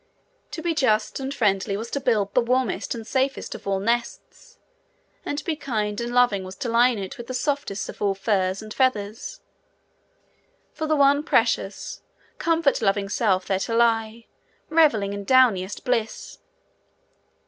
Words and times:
To 0.49 0.63
be 0.63 0.73
just 0.73 1.19
and 1.19 1.31
friendly 1.31 1.77
was 1.77 1.91
to 1.91 1.99
build 1.99 2.33
the 2.33 2.41
warmest 2.41 2.95
and 2.95 3.05
safest 3.05 3.53
of 3.53 3.67
all 3.67 3.79
nests, 3.79 4.57
and 5.23 5.37
to 5.37 5.43
be 5.43 5.55
kind 5.55 6.01
and 6.01 6.11
loving 6.11 6.43
was 6.43 6.55
to 6.55 6.69
line 6.69 6.97
it 6.97 7.19
with 7.19 7.27
the 7.27 7.35
softest 7.35 7.87
of 7.87 8.01
all 8.01 8.15
furs 8.15 8.63
and 8.63 8.73
feathers, 8.73 9.41
for 10.73 10.87
the 10.87 10.95
one 10.95 11.21
precious, 11.21 12.01
comfort 12.39 12.81
loving 12.81 13.09
self 13.09 13.45
there 13.45 13.59
to 13.59 13.75
lie, 13.75 14.25
revelling 14.71 15.13
in 15.13 15.23
downiest 15.23 15.83
bliss. 15.83 16.39